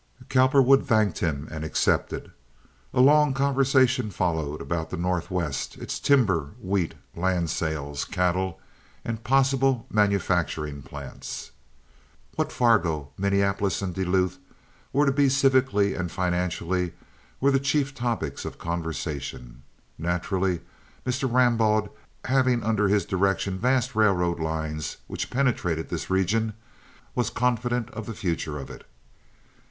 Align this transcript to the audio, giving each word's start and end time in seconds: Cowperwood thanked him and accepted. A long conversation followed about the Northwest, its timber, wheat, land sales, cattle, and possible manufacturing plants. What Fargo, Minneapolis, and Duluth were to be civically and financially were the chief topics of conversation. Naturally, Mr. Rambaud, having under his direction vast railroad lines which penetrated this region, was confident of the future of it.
Cowperwood 0.29 0.87
thanked 0.87 1.19
him 1.19 1.47
and 1.51 1.63
accepted. 1.63 2.31
A 2.91 2.99
long 3.01 3.35
conversation 3.35 4.09
followed 4.09 4.59
about 4.59 4.89
the 4.89 4.97
Northwest, 4.97 5.77
its 5.77 5.99
timber, 5.99 6.55
wheat, 6.59 6.95
land 7.15 7.51
sales, 7.51 8.03
cattle, 8.03 8.59
and 9.05 9.23
possible 9.23 9.85
manufacturing 9.91 10.81
plants. 10.81 11.51
What 12.35 12.51
Fargo, 12.51 13.11
Minneapolis, 13.15 13.79
and 13.83 13.93
Duluth 13.93 14.39
were 14.91 15.05
to 15.05 15.11
be 15.11 15.27
civically 15.27 15.95
and 15.95 16.11
financially 16.11 16.93
were 17.39 17.51
the 17.51 17.59
chief 17.59 17.93
topics 17.93 18.43
of 18.43 18.57
conversation. 18.57 19.61
Naturally, 19.99 20.61
Mr. 21.05 21.31
Rambaud, 21.31 21.91
having 22.25 22.63
under 22.63 22.87
his 22.87 23.05
direction 23.05 23.59
vast 23.59 23.93
railroad 23.95 24.39
lines 24.39 24.97
which 25.05 25.29
penetrated 25.29 25.89
this 25.89 26.09
region, 26.09 26.53
was 27.13 27.29
confident 27.29 27.91
of 27.91 28.07
the 28.07 28.15
future 28.15 28.57
of 28.57 28.71
it. 28.71 28.83